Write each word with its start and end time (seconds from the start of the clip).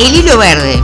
El 0.00 0.16
Hilo 0.16 0.38
Verde. 0.38 0.82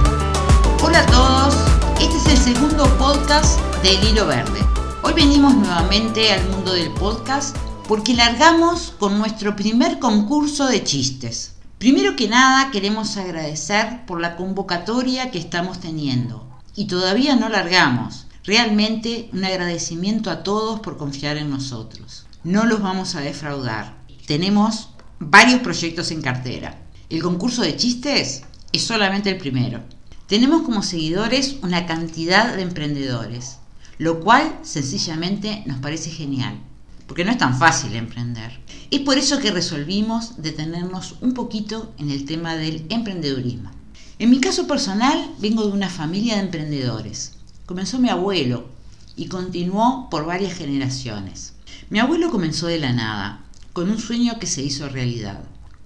Hola 0.84 1.00
a 1.00 1.06
todos, 1.06 1.54
este 1.98 2.18
es 2.18 2.26
el 2.26 2.54
segundo 2.54 2.84
podcast 2.98 3.58
de 3.82 3.94
El 3.94 4.08
Hilo 4.08 4.26
Verde. 4.26 4.60
Hoy 5.02 5.14
venimos 5.14 5.54
nuevamente 5.54 6.32
al 6.32 6.46
mundo 6.50 6.74
del 6.74 6.90
podcast 6.90 7.56
porque 7.88 8.12
largamos 8.12 8.92
con 8.98 9.16
nuestro 9.16 9.56
primer 9.56 9.98
concurso 10.00 10.66
de 10.66 10.84
chistes. 10.84 11.54
Primero 11.78 12.14
que 12.14 12.28
nada 12.28 12.70
queremos 12.70 13.16
agradecer 13.16 14.04
por 14.04 14.20
la 14.20 14.36
convocatoria 14.36 15.30
que 15.30 15.38
estamos 15.38 15.80
teniendo 15.80 16.46
y 16.74 16.86
todavía 16.86 17.36
no 17.36 17.48
largamos. 17.48 18.26
Realmente 18.44 19.30
un 19.32 19.46
agradecimiento 19.46 20.30
a 20.30 20.42
todos 20.42 20.80
por 20.80 20.98
confiar 20.98 21.38
en 21.38 21.48
nosotros. 21.48 22.26
No 22.44 22.66
los 22.66 22.82
vamos 22.82 23.14
a 23.14 23.22
defraudar. 23.22 23.96
Tenemos 24.26 24.90
varios 25.18 25.62
proyectos 25.62 26.10
en 26.10 26.20
cartera. 26.20 26.82
El 27.08 27.22
concurso 27.22 27.62
de 27.62 27.76
chistes 27.76 28.42
es 28.72 28.82
solamente 28.82 29.30
el 29.30 29.38
primero. 29.38 29.82
Tenemos 30.26 30.62
como 30.62 30.82
seguidores 30.82 31.56
una 31.62 31.86
cantidad 31.86 32.54
de 32.56 32.62
emprendedores, 32.62 33.58
lo 33.98 34.20
cual 34.20 34.58
sencillamente 34.62 35.62
nos 35.66 35.78
parece 35.78 36.10
genial, 36.10 36.58
porque 37.06 37.24
no 37.24 37.30
es 37.30 37.38
tan 37.38 37.58
fácil 37.58 37.94
emprender. 37.94 38.58
Es 38.90 39.00
por 39.00 39.18
eso 39.18 39.38
que 39.38 39.50
resolvimos 39.50 40.42
detenernos 40.42 41.16
un 41.20 41.32
poquito 41.32 41.92
en 41.98 42.10
el 42.10 42.24
tema 42.24 42.56
del 42.56 42.86
emprendedurismo. 42.88 43.70
En 44.18 44.30
mi 44.30 44.40
caso 44.40 44.66
personal, 44.66 45.30
vengo 45.38 45.64
de 45.66 45.72
una 45.72 45.90
familia 45.90 46.36
de 46.36 46.42
emprendedores. 46.42 47.34
Comenzó 47.66 47.98
mi 47.98 48.08
abuelo 48.08 48.66
y 49.14 49.26
continuó 49.26 50.08
por 50.10 50.24
varias 50.24 50.54
generaciones. 50.54 51.54
Mi 51.90 51.98
abuelo 51.98 52.30
comenzó 52.30 52.66
de 52.66 52.78
la 52.78 52.92
nada, 52.92 53.44
con 53.72 53.90
un 53.90 53.98
sueño 53.98 54.38
que 54.38 54.46
se 54.46 54.62
hizo 54.62 54.88
realidad, 54.88 55.44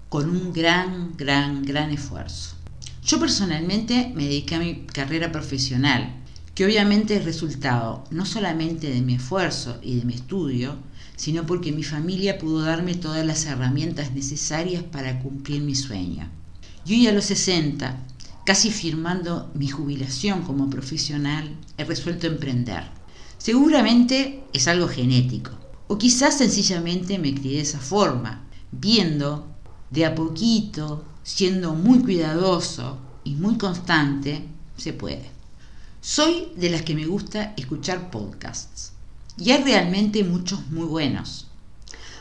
con 0.09 0.31
un 0.31 0.53
gran, 0.53 1.15
gran, 1.17 1.63
gran 1.63 1.91
esfuerzo. 1.91 2.55
Yo 3.03 3.19
personalmente 3.19 4.13
me 4.15 4.25
dediqué 4.25 4.57
a 4.57 4.61
mi 4.61 4.87
carrera 4.87 5.33
profesional, 5.33 6.17
que 6.55 6.67
obviamente 6.67 7.17
es 7.17 7.25
resultado 7.25 8.05
no 8.11 8.27
solamente 8.27 8.91
de 8.91 9.01
mi 9.01 9.15
esfuerzo 9.15 9.79
y 9.83 9.97
de 9.97 10.05
mi 10.05 10.15
estudio, 10.15 10.77
sino 11.17 11.47
porque 11.47 11.73
mi 11.73 11.83
familia 11.83 12.39
pudo 12.39 12.63
darme 12.63 12.95
todas 12.95 13.25
las 13.27 13.47
herramientas 13.47 14.13
necesarias 14.13 14.83
para 14.83 15.21
cumplir 15.21 15.63
mi 15.63 15.75
sueño. 15.75 16.29
Yo 16.85 16.97
ya 16.97 17.11
a 17.11 17.15
los 17.15 17.25
60, 17.27 18.07
casi 18.45 18.71
firmando 18.71 19.51
mi 19.55 19.69
jubilación 19.69 20.43
como 20.43 20.69
profesional, 20.69 21.57
he 21.79 21.85
resuelto 21.85 22.27
emprender. 22.27 22.85
Seguramente 23.39 24.45
es 24.53 24.69
algo 24.69 24.89
genético, 24.89 25.53
o 25.89 25.97
quizás 25.97 26.39
sencillamente 26.39 27.19
me 27.19 27.35
crié 27.35 27.57
de 27.57 27.63
esa 27.63 27.81
forma, 27.81 28.45
viendo 28.73 29.47
de 29.91 30.05
a 30.05 30.15
poquito 30.15 31.05
siendo 31.23 31.75
muy 31.75 32.01
cuidadoso 32.01 32.99
y 33.25 33.35
muy 33.35 33.59
constante, 33.59 34.47
se 34.77 34.93
puede. 34.93 35.31
Soy 36.01 36.49
de 36.57 36.71
las 36.71 36.83
que 36.83 36.95
me 36.95 37.07
gusta 37.07 37.53
escuchar 37.57 38.11
podcasts 38.11 38.93
y 39.37 39.51
hay 39.51 39.63
realmente 39.63 40.25
muchos 40.25 40.67
muy 40.71 40.87
buenos. 40.87 41.47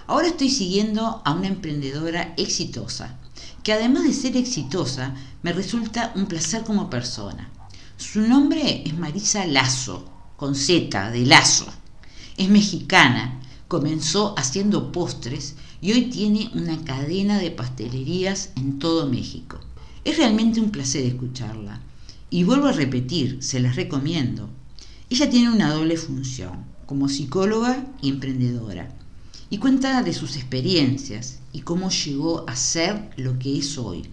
Ahora 0.08 0.28
estoy 0.28 0.50
siguiendo 0.50 1.22
a 1.24 1.34
una 1.34 1.48
emprendedora 1.48 2.34
exitosa, 2.36 3.18
que 3.64 3.74
además 3.74 4.04
de 4.04 4.14
ser 4.14 4.38
exitosa, 4.38 5.14
me 5.44 5.54
resulta 5.54 6.12
un 6.16 6.26
placer 6.26 6.64
como 6.64 6.90
persona. 6.90 7.50
Su 7.98 8.22
nombre 8.22 8.84
es 8.86 8.98
Marisa 8.98 9.46
Lazo, 9.46 10.10
con 10.36 10.56
Z, 10.56 11.12
de 11.12 11.26
Lazo. 11.26 11.68
Es 12.38 12.50
mexicana, 12.50 13.40
comenzó 13.68 14.34
haciendo 14.38 14.92
postres 14.92 15.56
y 15.82 15.94
hoy 15.94 16.06
tiene 16.06 16.52
una 16.54 16.84
cadena 16.84 17.40
de 17.40 17.52
pastelerías 17.52 18.52
en 18.58 18.80
todo 18.80 19.08
México. 19.08 19.60
Es 20.04 20.18
realmente 20.18 20.60
un 20.60 20.72
placer 20.72 21.06
escucharla. 21.06 21.82
Y 22.30 22.44
vuelvo 22.44 22.68
a 22.68 22.74
repetir, 22.74 23.38
se 23.42 23.60
las 23.60 23.76
recomiendo. 23.76 24.50
Ella 25.10 25.30
tiene 25.30 25.50
una 25.50 25.74
doble 25.74 25.98
función, 25.98 26.66
como 26.86 27.10
psicóloga 27.10 27.88
y 28.02 28.10
emprendedora, 28.10 28.94
y 29.50 29.58
cuenta 29.58 30.04
de 30.04 30.14
sus 30.14 30.36
experiencias 30.36 31.40
y 31.54 31.62
cómo 31.62 31.90
llegó 31.90 32.48
a 32.48 32.56
ser 32.56 33.10
lo 33.18 33.40
que 33.40 33.58
es 33.58 33.78
hoy. 33.78 34.04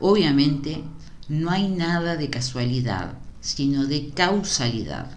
Obviamente, 0.00 0.82
no 1.28 1.50
hay 1.50 1.68
nada 1.68 2.16
de 2.16 2.30
casualidad, 2.30 3.18
sino 3.40 3.86
de 3.86 4.08
causalidad. 4.08 5.16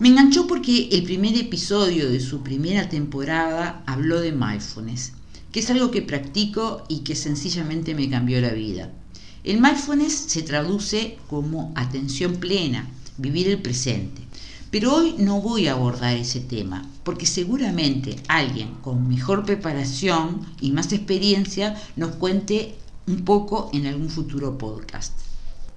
Me 0.00 0.08
enganchó 0.08 0.48
porque 0.48 0.88
el 0.90 1.04
primer 1.04 1.36
episodio 1.36 2.10
de 2.10 2.18
su 2.18 2.42
primera 2.42 2.88
temporada 2.88 3.84
habló 3.86 4.20
de 4.20 4.32
mindfulness 4.32 5.12
que 5.54 5.60
es 5.60 5.70
algo 5.70 5.92
que 5.92 6.02
practico 6.02 6.82
y 6.88 7.04
que 7.04 7.14
sencillamente 7.14 7.94
me 7.94 8.10
cambió 8.10 8.40
la 8.40 8.50
vida. 8.50 8.90
El 9.44 9.60
mindfulness 9.60 10.12
se 10.12 10.42
traduce 10.42 11.16
como 11.30 11.72
atención 11.76 12.38
plena, 12.38 12.90
vivir 13.18 13.46
el 13.46 13.62
presente. 13.62 14.20
Pero 14.72 14.92
hoy 14.92 15.14
no 15.16 15.40
voy 15.40 15.68
a 15.68 15.74
abordar 15.74 16.16
ese 16.16 16.40
tema, 16.40 16.90
porque 17.04 17.24
seguramente 17.24 18.16
alguien 18.26 18.74
con 18.82 19.06
mejor 19.06 19.44
preparación 19.44 20.44
y 20.60 20.72
más 20.72 20.92
experiencia 20.92 21.80
nos 21.94 22.16
cuente 22.16 22.74
un 23.06 23.24
poco 23.24 23.70
en 23.72 23.86
algún 23.86 24.10
futuro 24.10 24.58
podcast. 24.58 25.12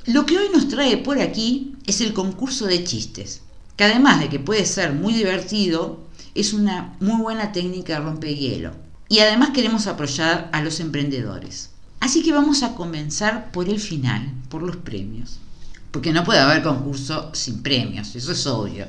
Lo 0.07 0.25
que 0.25 0.39
hoy 0.39 0.47
nos 0.51 0.69
trae 0.69 0.97
por 0.97 1.21
aquí 1.21 1.75
es 1.85 2.01
el 2.01 2.13
concurso 2.13 2.65
de 2.65 2.83
chistes, 2.83 3.41
que 3.75 3.83
además 3.83 4.21
de 4.21 4.29
que 4.29 4.39
puede 4.39 4.65
ser 4.65 4.93
muy 4.93 5.13
divertido, 5.13 5.99
es 6.33 6.53
una 6.53 6.97
muy 6.99 7.21
buena 7.21 7.51
técnica 7.51 7.93
de 7.93 7.99
rompehielo 7.99 8.86
y 9.09 9.19
además 9.19 9.51
queremos 9.51 9.87
apoyar 9.87 10.49
a 10.51 10.61
los 10.61 10.79
emprendedores. 10.79 11.69
Así 11.99 12.23
que 12.23 12.31
vamos 12.31 12.63
a 12.63 12.75
comenzar 12.75 13.51
por 13.51 13.69
el 13.69 13.79
final, 13.79 14.31
por 14.49 14.61
los 14.61 14.77
premios. 14.77 15.39
Porque 15.91 16.13
no 16.13 16.23
puede 16.23 16.39
haber 16.39 16.63
concurso 16.63 17.31
sin 17.33 17.63
premios, 17.63 18.15
eso 18.15 18.31
es 18.31 18.45
obvio. 18.45 18.87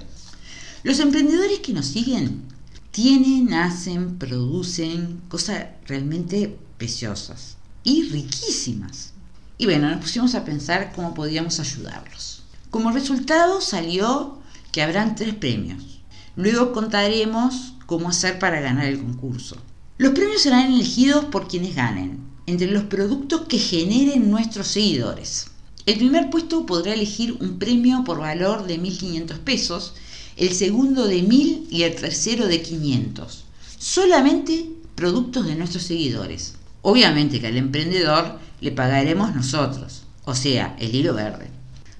Los 0.82 0.98
emprendedores 1.00 1.60
que 1.60 1.72
nos 1.72 1.86
siguen 1.86 2.42
tienen, 2.90 3.54
hacen, 3.54 4.18
producen 4.18 5.20
cosas 5.28 5.66
realmente 5.86 6.58
preciosas 6.76 7.56
y 7.84 8.08
riquísimas. 8.08 9.12
Y 9.56 9.66
bueno, 9.66 9.88
nos 9.88 10.00
pusimos 10.00 10.34
a 10.34 10.44
pensar 10.44 10.92
cómo 10.94 11.14
podíamos 11.14 11.58
ayudarlos. 11.60 12.42
Como 12.70 12.92
resultado 12.92 13.60
salió 13.60 14.38
que 14.72 14.82
habrán 14.82 15.14
tres 15.14 15.34
premios. 15.34 16.00
Luego 16.36 16.72
contaremos 16.72 17.74
cómo 17.86 18.08
hacer 18.10 18.38
para 18.38 18.60
ganar 18.60 18.86
el 18.86 18.98
concurso. 18.98 19.56
Los 20.00 20.12
premios 20.12 20.42
serán 20.42 20.72
elegidos 20.72 21.24
por 21.24 21.48
quienes 21.48 21.74
ganen, 21.74 22.20
entre 22.46 22.70
los 22.70 22.84
productos 22.84 23.48
que 23.48 23.58
generen 23.58 24.30
nuestros 24.30 24.68
seguidores. 24.68 25.48
El 25.86 25.96
primer 25.96 26.30
puesto 26.30 26.66
podrá 26.66 26.94
elegir 26.94 27.36
un 27.40 27.58
premio 27.58 28.04
por 28.04 28.20
valor 28.20 28.68
de 28.68 28.80
1.500 28.80 29.38
pesos, 29.40 29.94
el 30.36 30.52
segundo 30.52 31.08
de 31.08 31.24
1.000 31.24 31.66
y 31.68 31.82
el 31.82 31.96
tercero 31.96 32.46
de 32.46 32.62
500. 32.62 33.44
Solamente 33.76 34.70
productos 34.94 35.46
de 35.46 35.56
nuestros 35.56 35.82
seguidores. 35.82 36.54
Obviamente 36.82 37.40
que 37.40 37.48
al 37.48 37.56
emprendedor 37.56 38.38
le 38.60 38.70
pagaremos 38.70 39.34
nosotros, 39.34 40.04
o 40.24 40.36
sea, 40.36 40.76
el 40.78 40.94
hilo 40.94 41.12
verde. 41.12 41.50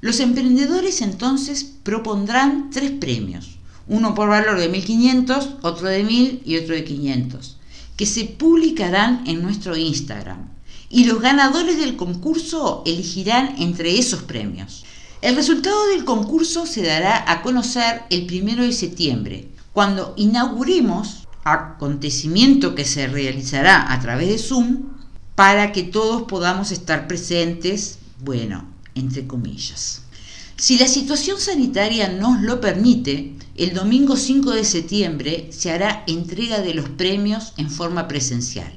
Los 0.00 0.20
emprendedores 0.20 1.02
entonces 1.02 1.64
propondrán 1.82 2.70
tres 2.70 2.92
premios, 2.92 3.58
uno 3.88 4.14
por 4.14 4.28
valor 4.28 4.56
de 4.56 4.70
1.500, 4.70 5.56
otro 5.62 5.88
de 5.88 6.06
1.000 6.06 6.42
y 6.44 6.58
otro 6.58 6.76
de 6.76 6.84
500 6.84 7.57
que 7.98 8.06
se 8.06 8.24
publicarán 8.24 9.24
en 9.26 9.42
nuestro 9.42 9.76
Instagram 9.76 10.48
y 10.88 11.04
los 11.04 11.20
ganadores 11.20 11.76
del 11.78 11.96
concurso 11.96 12.82
elegirán 12.86 13.56
entre 13.58 13.98
esos 13.98 14.22
premios. 14.22 14.84
El 15.20 15.34
resultado 15.34 15.88
del 15.88 16.04
concurso 16.04 16.64
se 16.64 16.82
dará 16.82 17.30
a 17.30 17.42
conocer 17.42 18.04
el 18.08 18.24
primero 18.26 18.62
de 18.62 18.72
septiembre, 18.72 19.48
cuando 19.72 20.14
inauguremos 20.16 21.26
acontecimiento 21.42 22.76
que 22.76 22.84
se 22.84 23.08
realizará 23.08 23.92
a 23.92 23.98
través 23.98 24.28
de 24.28 24.38
Zoom 24.38 24.90
para 25.34 25.72
que 25.72 25.82
todos 25.82 26.22
podamos 26.22 26.70
estar 26.70 27.08
presentes, 27.08 27.98
bueno, 28.20 28.64
entre 28.94 29.26
comillas. 29.26 30.02
Si 30.56 30.78
la 30.78 30.86
situación 30.86 31.40
sanitaria 31.40 32.08
nos 32.08 32.42
lo 32.42 32.60
permite, 32.60 33.34
el 33.58 33.74
domingo 33.74 34.16
5 34.16 34.52
de 34.52 34.64
septiembre 34.64 35.48
se 35.50 35.72
hará 35.72 36.04
entrega 36.06 36.60
de 36.60 36.74
los 36.74 36.88
premios 36.90 37.54
en 37.56 37.68
forma 37.68 38.06
presencial. 38.06 38.72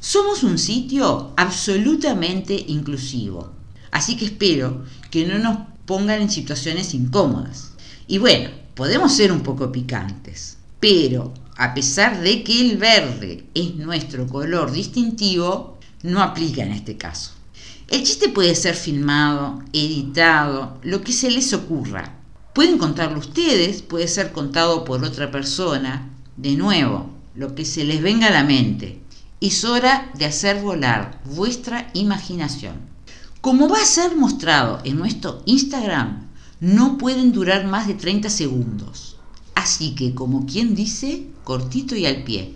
Somos 0.00 0.42
un 0.42 0.58
sitio 0.58 1.32
absolutamente 1.36 2.62
inclusivo, 2.68 3.52
así 3.90 4.16
que 4.16 4.26
espero 4.26 4.84
que 5.10 5.26
no 5.26 5.38
nos 5.38 5.58
pongan 5.86 6.20
en 6.20 6.30
situaciones 6.30 6.92
incómodas. 6.92 7.72
Y 8.06 8.18
bueno, 8.18 8.50
podemos 8.74 9.12
ser 9.14 9.32
un 9.32 9.40
poco 9.40 9.70
picantes, 9.72 10.56
pero 10.80 11.32
a 11.56 11.74
pesar 11.74 12.20
de 12.20 12.42
que 12.42 12.60
el 12.60 12.76
verde 12.76 13.46
es 13.54 13.76
nuestro 13.76 14.26
color 14.26 14.72
distintivo, 14.72 15.78
no 16.02 16.22
aplica 16.22 16.62
en 16.62 16.72
este 16.72 16.96
caso. 16.96 17.32
El 17.88 18.02
chiste 18.02 18.28
puede 18.28 18.54
ser 18.54 18.74
filmado, 18.74 19.62
editado, 19.72 20.78
lo 20.82 21.02
que 21.02 21.12
se 21.12 21.30
les 21.30 21.52
ocurra. 21.52 22.14
Pueden 22.54 22.78
contarlo 22.78 23.18
ustedes, 23.18 23.82
puede 23.82 24.08
ser 24.08 24.32
contado 24.32 24.84
por 24.84 25.04
otra 25.04 25.30
persona. 25.30 26.10
De 26.36 26.56
nuevo, 26.56 27.10
lo 27.34 27.54
que 27.54 27.64
se 27.64 27.84
les 27.84 28.02
venga 28.02 28.28
a 28.28 28.32
la 28.32 28.44
mente. 28.44 29.00
Es 29.40 29.64
hora 29.64 30.10
de 30.14 30.24
hacer 30.24 30.62
volar 30.62 31.20
vuestra 31.24 31.90
imaginación. 31.94 32.74
Como 33.40 33.68
va 33.68 33.82
a 33.82 33.86
ser 33.86 34.16
mostrado 34.16 34.80
en 34.84 34.96
nuestro 34.96 35.42
Instagram, 35.44 36.23
no 36.60 36.98
pueden 36.98 37.32
durar 37.32 37.66
más 37.66 37.86
de 37.86 37.94
30 37.94 38.30
segundos. 38.30 39.16
Así 39.54 39.94
que, 39.94 40.14
como 40.14 40.46
quien 40.46 40.74
dice, 40.74 41.28
cortito 41.44 41.96
y 41.96 42.06
al 42.06 42.24
pie. 42.24 42.54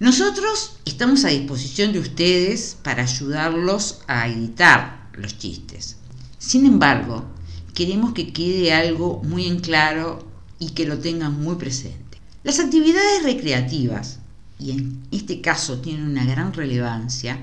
Nosotros 0.00 0.78
estamos 0.86 1.24
a 1.24 1.28
disposición 1.28 1.92
de 1.92 2.00
ustedes 2.00 2.78
para 2.82 3.02
ayudarlos 3.02 4.00
a 4.08 4.26
editar 4.26 5.10
los 5.12 5.38
chistes. 5.38 5.96
Sin 6.38 6.64
embargo, 6.64 7.26
queremos 7.74 8.14
que 8.14 8.32
quede 8.32 8.72
algo 8.72 9.22
muy 9.22 9.46
en 9.46 9.60
claro 9.60 10.31
y 10.62 10.70
que 10.70 10.86
lo 10.86 10.98
tengan 10.98 11.40
muy 11.42 11.56
presente. 11.56 12.18
Las 12.44 12.60
actividades 12.60 13.22
recreativas, 13.22 14.18
y 14.58 14.70
en 14.70 15.02
este 15.10 15.40
caso 15.40 15.78
tienen 15.78 16.06
una 16.06 16.24
gran 16.24 16.52
relevancia, 16.52 17.38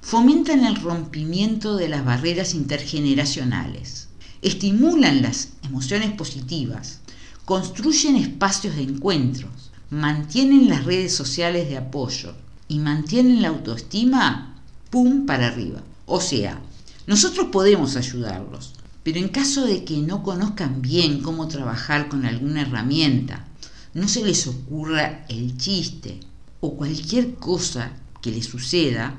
fomentan 0.00 0.64
el 0.64 0.76
rompimiento 0.76 1.76
de 1.76 1.88
las 1.88 2.04
barreras 2.04 2.54
intergeneracionales 2.54 4.08
estimulan 4.42 5.22
las 5.22 5.50
emociones 5.62 6.12
positivas, 6.12 6.98
construyen 7.44 8.16
espacios 8.16 8.74
de 8.74 8.82
encuentros, 8.82 9.70
mantienen 9.90 10.68
las 10.68 10.84
redes 10.84 11.14
sociales 11.14 11.68
de 11.68 11.78
apoyo 11.78 12.34
y 12.66 12.80
mantienen 12.80 13.40
la 13.40 13.48
autoestima, 13.48 14.60
¡pum!, 14.90 15.26
para 15.26 15.46
arriba. 15.46 15.80
O 16.06 16.20
sea, 16.20 16.60
nosotros 17.06 17.48
podemos 17.52 17.96
ayudarlos, 17.96 18.74
pero 19.02 19.18
en 19.18 19.28
caso 19.28 19.64
de 19.64 19.84
que 19.84 19.98
no 19.98 20.22
conozcan 20.22 20.82
bien 20.82 21.20
cómo 21.20 21.48
trabajar 21.48 22.08
con 22.08 22.24
alguna 22.24 22.62
herramienta, 22.62 23.46
no 23.94 24.08
se 24.08 24.24
les 24.24 24.46
ocurra 24.46 25.24
el 25.28 25.56
chiste 25.56 26.20
o 26.60 26.76
cualquier 26.76 27.34
cosa 27.34 27.92
que 28.20 28.30
les 28.30 28.46
suceda, 28.46 29.16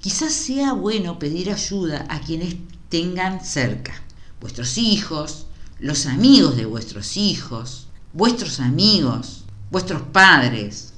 quizás 0.00 0.32
sea 0.32 0.72
bueno 0.72 1.18
pedir 1.18 1.50
ayuda 1.50 2.06
a 2.08 2.20
quienes 2.20 2.56
tengan 2.88 3.44
cerca 3.44 4.04
vuestros 4.44 4.76
hijos, 4.76 5.46
los 5.78 6.04
amigos 6.04 6.56
de 6.58 6.66
vuestros 6.66 7.16
hijos, 7.16 7.86
vuestros 8.12 8.60
amigos, 8.60 9.44
vuestros 9.70 10.02
padres, 10.02 10.92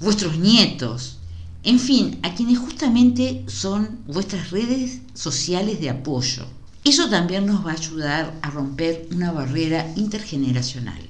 vuestros 0.00 0.36
nietos, 0.38 1.18
en 1.62 1.78
fin, 1.78 2.18
a 2.24 2.34
quienes 2.34 2.58
justamente 2.58 3.44
son 3.46 4.00
vuestras 4.08 4.50
redes 4.50 5.02
sociales 5.14 5.80
de 5.80 5.90
apoyo. 5.90 6.46
Eso 6.82 7.10
también 7.10 7.44
nos 7.44 7.64
va 7.64 7.72
a 7.72 7.74
ayudar 7.74 8.38
a 8.40 8.50
romper 8.50 9.06
una 9.12 9.32
barrera 9.32 9.92
intergeneracional. 9.96 11.00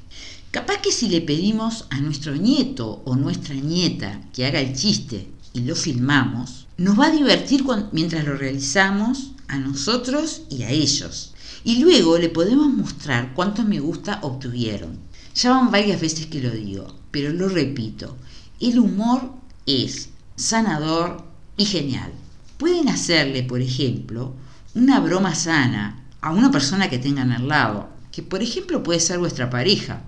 Capaz 0.50 0.78
que 0.78 0.90
si 0.90 1.08
le 1.08 1.20
pedimos 1.20 1.86
a 1.90 2.00
nuestro 2.00 2.34
nieto 2.34 3.02
o 3.04 3.14
nuestra 3.14 3.54
nieta 3.54 4.20
que 4.32 4.44
haga 4.46 4.60
el 4.60 4.74
chiste 4.74 5.28
y 5.52 5.60
lo 5.60 5.76
filmamos, 5.76 6.66
nos 6.76 6.98
va 6.98 7.06
a 7.06 7.12
divertir 7.12 7.64
mientras 7.92 8.24
lo 8.24 8.36
realizamos 8.36 9.30
a 9.46 9.58
nosotros 9.58 10.42
y 10.50 10.64
a 10.64 10.70
ellos. 10.70 11.34
Y 11.62 11.78
luego 11.78 12.18
le 12.18 12.30
podemos 12.30 12.72
mostrar 12.72 13.32
cuántos 13.34 13.64
me 13.64 13.78
gusta 13.78 14.18
obtuvieron. 14.22 14.98
Ya 15.36 15.50
van 15.50 15.70
varias 15.70 16.00
veces 16.00 16.26
que 16.26 16.40
lo 16.40 16.50
digo, 16.50 16.96
pero 17.12 17.32
lo 17.32 17.48
repito. 17.48 18.16
El 18.58 18.80
humor 18.80 19.32
es 19.66 20.08
sanador 20.34 21.24
y 21.56 21.64
genial. 21.64 22.12
Pueden 22.58 22.88
hacerle, 22.88 23.44
por 23.44 23.60
ejemplo, 23.60 24.34
una 24.74 25.00
broma 25.00 25.34
sana 25.34 26.04
a 26.20 26.30
una 26.32 26.52
persona 26.52 26.88
que 26.88 26.98
tengan 26.98 27.32
al 27.32 27.48
lado, 27.48 27.88
que 28.12 28.22
por 28.22 28.42
ejemplo 28.42 28.82
puede 28.82 29.00
ser 29.00 29.18
vuestra 29.18 29.50
pareja, 29.50 30.02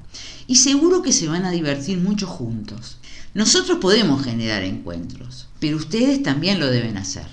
y 0.46 0.56
seguro 0.56 1.02
que 1.02 1.12
se 1.12 1.26
van 1.26 1.44
a 1.44 1.50
divertir 1.50 1.98
mucho 1.98 2.26
juntos. 2.26 2.98
Nosotros 3.34 3.78
podemos 3.78 4.22
generar 4.24 4.62
encuentros, 4.62 5.48
pero 5.58 5.76
ustedes 5.76 6.22
también 6.22 6.60
lo 6.60 6.68
deben 6.68 6.96
hacer. 6.96 7.26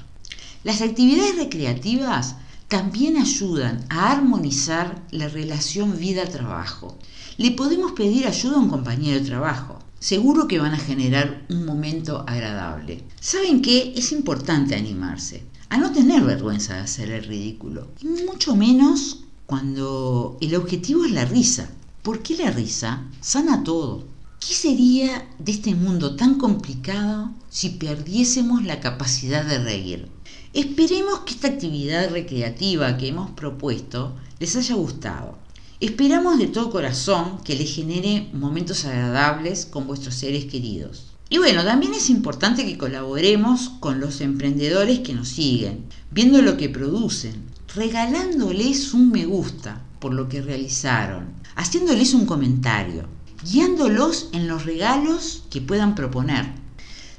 Las 0.63 0.81
actividades 0.81 1.35
recreativas 1.35 2.35
también 2.67 3.17
ayudan 3.17 3.85
a 3.89 4.11
armonizar 4.11 5.03
la 5.11 5.27
relación 5.27 5.99
vida-trabajo. 5.99 6.97
Le 7.37 7.51
podemos 7.51 7.91
pedir 7.91 8.27
ayuda 8.27 8.55
a 8.55 8.59
un 8.59 8.69
compañero 8.69 9.19
de 9.19 9.25
trabajo. 9.25 9.79
Seguro 10.00 10.48
que 10.48 10.59
van 10.59 10.74
a 10.74 10.79
generar 10.79 11.45
un 11.50 11.65
momento 11.65 12.24
agradable. 12.27 13.03
¿Saben 13.19 13.62
qué? 13.62 13.93
Es 13.95 14.12
importante 14.12 14.75
animarse, 14.75 15.43
a 15.69 15.77
no 15.77 15.91
tener 15.91 16.23
vergüenza 16.23 16.75
de 16.75 16.81
hacer 16.81 17.11
el 17.11 17.23
ridículo. 17.23 17.88
Y 18.01 18.07
mucho 18.25 18.55
menos 18.55 19.19
cuando 19.45 20.38
el 20.41 20.55
objetivo 20.55 21.05
es 21.05 21.11
la 21.11 21.25
risa. 21.25 21.69
¿Por 22.01 22.21
qué 22.21 22.38
la 22.38 22.51
risa 22.51 23.03
sana 23.21 23.63
todo? 23.63 24.05
¿Qué 24.39 24.53
sería 24.53 25.27
de 25.38 25.51
este 25.51 25.75
mundo 25.75 26.15
tan 26.15 26.38
complicado 26.39 27.31
si 27.49 27.71
perdiésemos 27.71 28.63
la 28.63 28.79
capacidad 28.79 29.45
de 29.45 29.59
reír? 29.59 30.07
Esperemos 30.53 31.19
que 31.19 31.33
esta 31.33 31.49
actividad 31.49 32.09
recreativa 32.09 32.97
que 32.97 33.09
hemos 33.09 33.29
propuesto 33.31 34.15
les 34.39 34.55
haya 34.55 34.75
gustado. 34.75 35.38
Esperamos 35.79 36.39
de 36.39 36.47
todo 36.47 36.71
corazón 36.71 37.38
que 37.43 37.55
les 37.55 37.73
genere 37.73 38.29
momentos 38.33 38.85
agradables 38.85 39.65
con 39.65 39.85
vuestros 39.85 40.15
seres 40.15 40.45
queridos. 40.45 41.13
Y 41.31 41.38
bueno, 41.38 41.63
también 41.63 41.93
es 41.93 42.09
importante 42.09 42.65
que 42.65 42.77
colaboremos 42.77 43.69
con 43.79 44.00
los 44.00 44.19
emprendedores 44.19 45.01
que 45.01 45.13
nos 45.13 45.27
siguen, 45.27 45.86
viendo 46.09 46.41
lo 46.41 46.57
que 46.57 46.69
producen, 46.69 47.43
regalándoles 47.75 48.95
un 48.95 49.12
me 49.12 49.25
gusta 49.27 49.83
por 50.00 50.12
lo 50.12 50.27
que 50.27 50.41
realizaron, 50.41 51.27
haciéndoles 51.55 52.15
un 52.15 52.25
comentario, 52.25 53.05
guiándolos 53.43 54.29
en 54.33 54.48
los 54.48 54.65
regalos 54.65 55.43
que 55.51 55.62
puedan 55.62 55.93
proponer. 55.93 56.48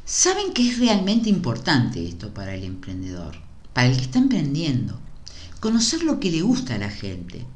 ¿Saben 0.05 0.53
que 0.55 0.69
es 0.69 0.79
realmente 0.81 1.31
importante 1.31 2.05
esto 2.05 2.35
para 2.35 2.57
el 2.57 2.65
emprendedor? 2.65 3.37
Para 3.73 3.87
el 3.87 3.97
que 3.97 4.03
está 4.03 4.19
emprendiendo. 4.19 4.99
Conocer 5.61 6.03
lo 6.03 6.19
que 6.19 6.33
le 6.33 6.43
gusta 6.43 6.75
a 6.75 6.79
la 6.79 6.91
gente, 6.91 7.47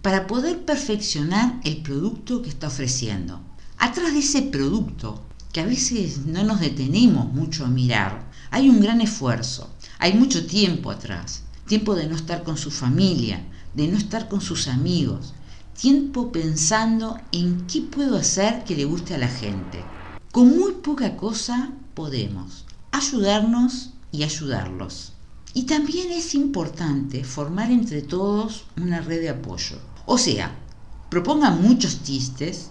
para 0.00 0.28
poder 0.28 0.64
perfeccionar 0.64 1.58
el 1.64 1.78
producto 1.78 2.40
que 2.40 2.50
está 2.50 2.68
ofreciendo. 2.68 3.40
Atrás 3.78 4.12
de 4.12 4.20
ese 4.20 4.42
producto, 4.42 5.24
que 5.54 5.60
a 5.60 5.66
veces 5.66 6.26
no 6.26 6.42
nos 6.42 6.58
detenemos 6.58 7.32
mucho 7.32 7.64
a 7.64 7.68
mirar, 7.68 8.28
hay 8.50 8.68
un 8.68 8.80
gran 8.80 9.00
esfuerzo, 9.00 9.70
hay 10.00 10.12
mucho 10.12 10.46
tiempo 10.46 10.90
atrás, 10.90 11.44
tiempo 11.68 11.94
de 11.94 12.08
no 12.08 12.16
estar 12.16 12.42
con 12.42 12.58
su 12.58 12.72
familia, 12.72 13.40
de 13.72 13.86
no 13.86 13.96
estar 13.96 14.28
con 14.28 14.40
sus 14.40 14.66
amigos, 14.66 15.32
tiempo 15.80 16.32
pensando 16.32 17.20
en 17.30 17.68
qué 17.68 17.82
puedo 17.82 18.16
hacer 18.16 18.64
que 18.64 18.74
le 18.74 18.84
guste 18.84 19.14
a 19.14 19.18
la 19.18 19.28
gente. 19.28 19.84
Con 20.32 20.58
muy 20.58 20.72
poca 20.72 21.16
cosa 21.16 21.70
podemos 21.94 22.64
ayudarnos 22.90 23.90
y 24.10 24.24
ayudarlos. 24.24 25.12
Y 25.54 25.66
también 25.66 26.10
es 26.10 26.34
importante 26.34 27.22
formar 27.22 27.70
entre 27.70 28.02
todos 28.02 28.64
una 28.76 29.00
red 29.00 29.20
de 29.20 29.30
apoyo. 29.30 29.78
O 30.04 30.18
sea, 30.18 30.52
propongan 31.10 31.62
muchos 31.62 32.02
chistes 32.02 32.70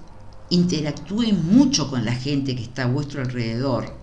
interactúen 0.50 1.45
mucho 1.47 1.89
con 1.89 2.05
la 2.05 2.13
gente 2.13 2.55
que 2.55 2.63
está 2.63 2.83
a 2.83 2.88
vuestro 2.88 3.21
alrededor. 3.21 3.97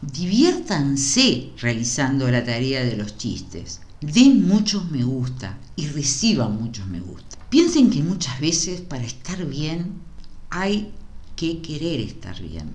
Diviértanse 0.00 1.50
realizando 1.58 2.30
la 2.30 2.44
tarea 2.44 2.84
de 2.84 2.96
los 2.96 3.16
chistes. 3.16 3.80
Den 4.00 4.46
muchos 4.46 4.90
me 4.90 5.02
gusta 5.02 5.58
y 5.74 5.86
reciban 5.86 6.60
muchos 6.60 6.86
me 6.86 7.00
gusta. 7.00 7.38
Piensen 7.48 7.90
que 7.90 8.02
muchas 8.02 8.38
veces 8.40 8.80
para 8.82 9.04
estar 9.04 9.44
bien 9.46 9.94
hay 10.50 10.92
que 11.34 11.60
querer 11.60 12.00
estar 12.00 12.40
bien. 12.40 12.70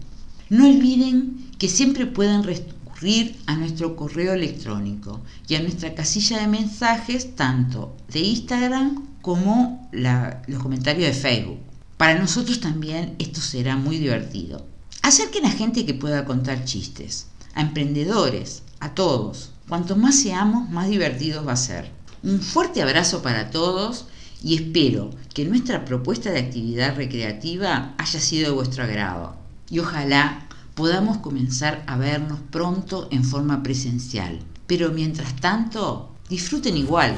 No 0.50 0.68
olviden 0.68 1.52
que 1.58 1.70
siempre 1.70 2.06
pueden 2.08 2.44
recurrir 2.44 3.38
a 3.46 3.56
nuestro 3.56 3.96
correo 3.96 4.34
electrónico 4.34 5.22
y 5.48 5.56
a 5.56 5.62
nuestra 5.62 5.94
casilla 5.96 6.40
de 6.40 6.48
mensajes 6.48 7.36
tanto 7.36 7.96
de 8.12 8.20
Instagram 8.20 9.08
como 9.22 9.90
los 9.92 10.62
comentarios 10.62 11.08
de 11.08 11.14
Facebook. 11.14 11.71
Para 12.02 12.18
nosotros 12.18 12.60
también 12.60 13.16
esto 13.20 13.42
será 13.42 13.78
muy 13.78 14.00
divertido. 14.00 14.66
Acerquen 15.04 15.46
a 15.46 15.52
gente 15.52 15.86
que 15.86 15.94
pueda 15.94 16.26
contar 16.26 16.66
chistes, 16.66 17.28
a 17.54 17.62
emprendedores, 17.62 18.64
a 18.80 18.96
todos. 18.96 19.52
Cuanto 19.70 19.96
más 19.96 20.20
seamos, 20.20 20.68
más 20.72 20.90
divertidos 20.90 21.48
va 21.48 21.52
a 21.52 21.58
ser. 21.58 21.92
Un 22.24 22.40
fuerte 22.40 22.82
abrazo 22.82 23.22
para 23.22 23.52
todos 23.52 24.08
y 24.42 24.56
espero 24.56 25.12
que 25.36 25.46
nuestra 25.46 25.86
propuesta 25.86 26.32
de 26.32 26.40
actividad 26.40 26.96
recreativa 26.96 27.94
haya 28.00 28.20
sido 28.20 28.50
de 28.50 28.56
vuestro 28.56 28.84
agrado. 28.84 29.36
Y 29.70 29.78
ojalá 29.78 30.48
podamos 30.74 31.20
comenzar 31.20 31.84
a 31.86 31.98
vernos 31.98 32.40
pronto 32.50 33.10
en 33.12 33.24
forma 33.24 33.62
presencial. 33.62 34.40
Pero 34.66 34.90
mientras 34.90 35.36
tanto, 35.36 36.16
disfruten 36.30 36.78
igual. 36.78 37.14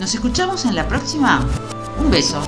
Nos 0.00 0.12
escuchamos 0.12 0.64
en 0.64 0.74
la 0.74 0.88
próxima. 0.88 1.48
Un 2.00 2.10
beso. 2.10 2.42